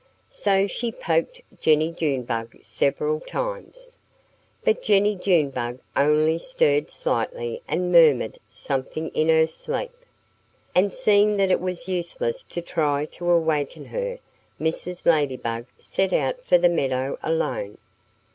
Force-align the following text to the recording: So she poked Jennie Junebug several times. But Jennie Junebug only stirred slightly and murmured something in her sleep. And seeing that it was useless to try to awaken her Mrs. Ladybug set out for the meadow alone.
So 0.31 0.65
she 0.65 0.91
poked 0.91 1.41
Jennie 1.59 1.91
Junebug 1.91 2.57
several 2.63 3.19
times. 3.19 3.99
But 4.63 4.81
Jennie 4.81 5.15
Junebug 5.15 5.77
only 5.95 6.39
stirred 6.39 6.89
slightly 6.89 7.61
and 7.67 7.91
murmured 7.91 8.39
something 8.51 9.09
in 9.09 9.29
her 9.29 9.45
sleep. 9.45 9.91
And 10.73 10.91
seeing 10.91 11.37
that 11.37 11.51
it 11.51 11.61
was 11.61 11.87
useless 11.87 12.43
to 12.45 12.63
try 12.63 13.05
to 13.11 13.29
awaken 13.29 13.85
her 13.85 14.17
Mrs. 14.59 15.05
Ladybug 15.05 15.67
set 15.79 16.13
out 16.13 16.43
for 16.43 16.57
the 16.57 16.67
meadow 16.67 17.19
alone. 17.21 17.77